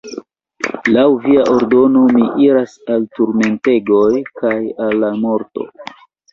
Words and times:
Laŭ 0.95 1.03
via 1.25 1.43
ordono 1.57 2.01
mi 2.15 2.25
iras 2.47 2.75
al 2.95 3.07
turmentegoj 3.19 4.11
kaj 4.43 4.57
al 4.89 5.01
la 5.07 5.15
morto! 5.23 5.71